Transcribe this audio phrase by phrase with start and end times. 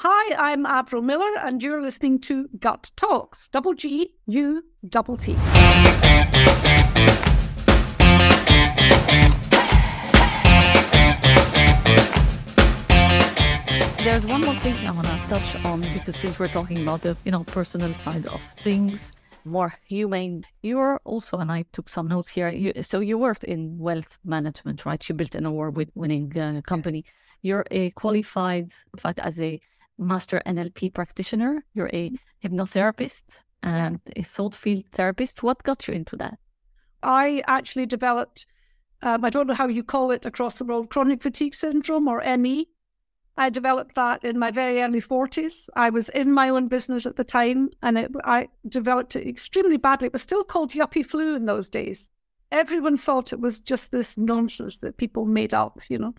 [0.00, 5.32] Hi, I'm Avril Millar, and you're listening to Gut Talks, double G U double T.
[14.04, 17.16] There's one more thing I want to touch on because since we're talking about the
[17.24, 19.14] you know personal side of things,
[19.46, 20.44] more humane.
[20.60, 22.50] You're also, and I took some notes here.
[22.50, 25.08] You, so you worked in wealth management, right?
[25.08, 27.06] You built an award-winning uh, company.
[27.40, 29.58] You're a qualified, in fact, as a
[29.98, 32.12] master NLP practitioner, you're a
[32.42, 35.42] hypnotherapist and a thought field therapist.
[35.42, 36.38] What got you into that?
[37.02, 38.46] I actually developed,
[39.02, 42.22] um, I don't know how you call it across the world, chronic fatigue syndrome or
[42.36, 42.68] ME.
[43.38, 45.68] I developed that in my very early 40s.
[45.76, 49.76] I was in my own business at the time and it, I developed it extremely
[49.76, 50.06] badly.
[50.06, 52.10] It was still called yuppie flu in those days.
[52.50, 56.14] Everyone thought it was just this nonsense that people made up, you know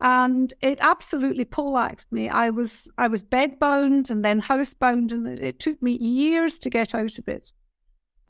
[0.00, 2.28] and it absolutely poleaxed me.
[2.28, 6.94] I was I was bedbound and then housebound, and it took me years to get
[6.94, 7.52] out of it.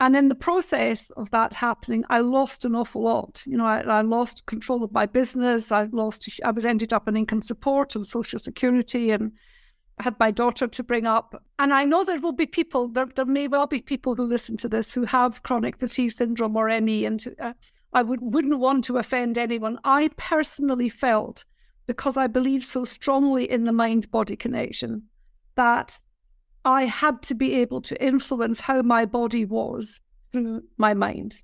[0.01, 3.43] And in the process of that happening, I lost an awful lot.
[3.45, 5.71] You know, I, I lost control of my business.
[5.71, 6.27] I lost.
[6.43, 9.31] I was ended up in income support and social security, and
[9.99, 11.43] I had my daughter to bring up.
[11.59, 12.87] And I know there will be people.
[12.87, 16.55] There, there may well be people who listen to this who have chronic fatigue syndrome
[16.55, 17.53] or ME, and uh,
[17.93, 19.79] I would, wouldn't want to offend anyone.
[19.83, 21.45] I personally felt
[21.89, 25.01] because I believe so strongly in the mind body connection
[25.55, 25.99] that
[26.63, 29.99] I had to be able to influence how my body was
[30.31, 31.41] through my mind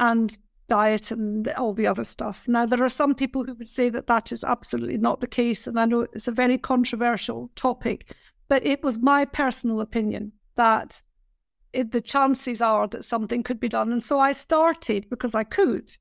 [0.00, 0.36] and
[0.68, 2.42] diet and all the other stuff.
[2.48, 5.68] Now, there are some people who would say that that is absolutely not the case.
[5.68, 8.16] And I know it's a very controversial topic,
[8.48, 11.00] but it was my personal opinion that
[11.72, 13.92] it, the chances are that something could be done.
[13.92, 15.96] And so I started because I could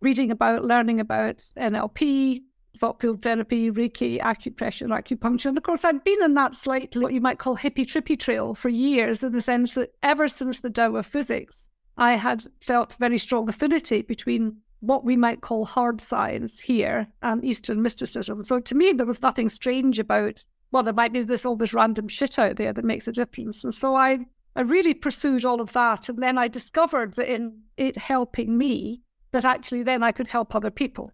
[0.00, 2.40] reading about, learning about NLP,
[2.76, 5.46] thought field therapy, Reiki, acupressure, acupuncture.
[5.46, 8.54] And of course, I'd been in that slightly what you might call hippie trippy trail
[8.54, 12.96] for years, in the sense that ever since the Tao of physics, I had felt
[12.98, 18.44] very strong affinity between what we might call hard science here and Eastern mysticism.
[18.44, 21.72] So to me, there was nothing strange about, well, there might be this all this
[21.72, 23.64] random shit out there that makes a difference.
[23.64, 24.18] And so I,
[24.56, 26.08] I really pursued all of that.
[26.08, 29.00] And then I discovered that in it helping me,
[29.32, 31.12] that actually then I could help other people.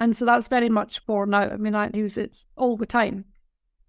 [0.00, 1.40] And so that's very much for now.
[1.40, 3.24] I mean, I use it all the time.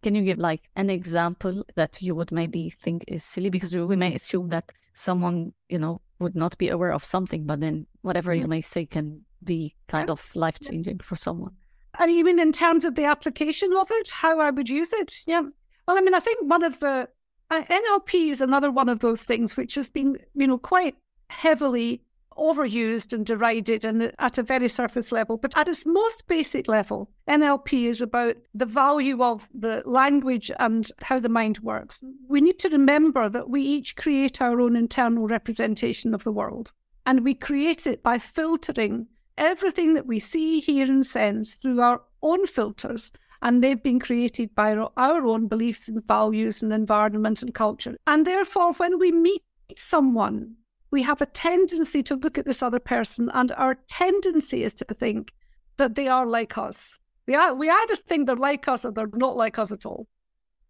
[0.01, 3.49] Can you give like an example that you would maybe think is silly?
[3.49, 7.59] Because we may assume that someone, you know, would not be aware of something, but
[7.59, 11.55] then whatever you may say can be kind of life changing for someone.
[11.97, 15.13] And you mean in terms of the application of it, how I would use it?
[15.27, 15.43] Yeah.
[15.87, 17.09] Well, I mean, I think one of the
[17.49, 20.95] uh, NLP is another one of those things which has been, you know, quite
[21.29, 22.01] heavily
[22.39, 25.37] overused and derided and at a very surface level.
[25.37, 30.89] But at its most basic level, NLP is about the value of the language and
[31.01, 32.03] how the mind works.
[32.27, 36.71] We need to remember that we each create our own internal representation of the world.
[37.05, 39.07] And we create it by filtering
[39.37, 43.11] everything that we see, hear, and sense through our own filters
[43.41, 47.95] and they've been created by our own beliefs and values and environment and culture.
[48.05, 49.43] And therefore, when we meet
[49.77, 50.55] someone
[50.91, 54.85] we have a tendency to look at this other person, and our tendency is to
[54.85, 55.31] think
[55.77, 56.99] that they are like us.
[57.27, 60.07] We, we either think they're like us or they're not like us at all.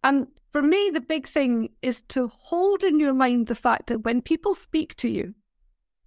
[0.03, 4.03] And for me, the big thing is to hold in your mind the fact that
[4.03, 5.33] when people speak to you,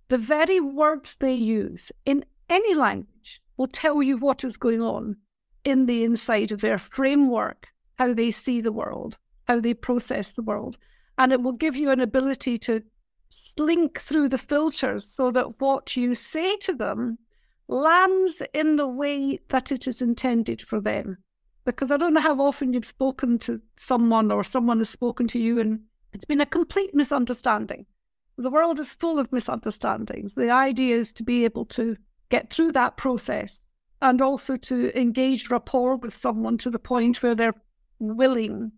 [0.09, 5.17] the very words they use in any language will tell you what is going on
[5.65, 7.69] in the inside of their framework,
[7.99, 10.77] how they see the world, how they process the world.
[11.19, 12.83] And it will give you an ability to
[13.33, 17.17] slink through the filters so that what you say to them
[17.67, 21.17] lands in the way that it is intended for them.
[21.65, 25.39] Because I don't know how often you've spoken to someone or someone has spoken to
[25.39, 25.81] you and
[26.13, 27.87] it's been a complete misunderstanding.
[28.37, 30.35] The world is full of misunderstandings.
[30.35, 31.97] The idea is to be able to
[32.29, 33.71] get through that process
[34.03, 37.55] and also to engage rapport with someone to the point where they're
[37.99, 38.73] willing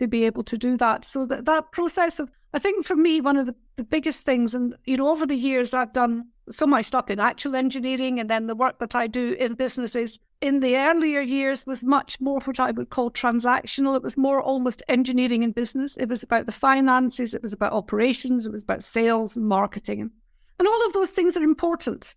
[0.00, 1.04] to be able to do that.
[1.04, 4.54] So that, that process of I think for me, one of the, the biggest things,
[4.54, 8.28] and you know, over the years, I've done so much stuff in actual engineering, and
[8.28, 10.18] then the work that I do in businesses.
[10.42, 13.96] In the earlier years, was much more what I would call transactional.
[13.96, 15.96] It was more almost engineering in business.
[15.96, 20.10] It was about the finances, it was about operations, it was about sales and marketing,
[20.58, 22.14] and all of those things are important.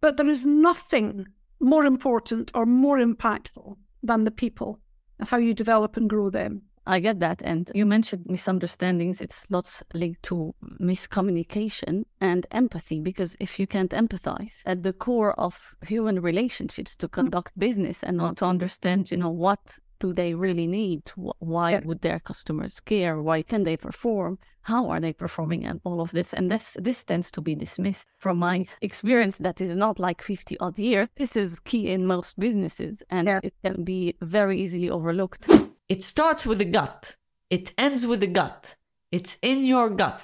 [0.00, 1.26] But there is nothing
[1.60, 4.80] more important or more impactful than the people
[5.18, 6.62] and how you develop and grow them.
[6.88, 7.42] I get that.
[7.44, 9.20] And you mentioned misunderstandings.
[9.20, 15.38] It's lots linked to miscommunication and empathy, because if you can't empathize at the core
[15.38, 17.12] of human relationships to mm.
[17.12, 21.10] conduct business and not to understand, you know, what do they really need?
[21.40, 21.80] Why yeah.
[21.84, 23.20] would their customers care?
[23.20, 24.38] Why can they perform?
[24.62, 26.32] How are they performing and all of this?
[26.32, 28.08] And this this tends to be dismissed.
[28.18, 31.08] From my experience, that is not like 50 odd years.
[31.16, 33.40] This is key in most businesses and yeah.
[33.42, 35.48] it can be very easily overlooked.
[35.88, 37.16] It starts with the gut.
[37.48, 38.76] It ends with the gut.
[39.10, 40.20] It's in your gut.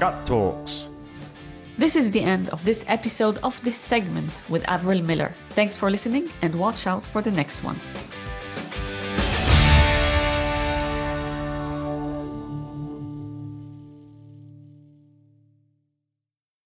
[0.00, 0.88] Gut Talks.
[1.76, 5.34] This is the end of this episode of this segment with Avril Millar.
[5.50, 7.78] Thanks for listening and watch out for the next one.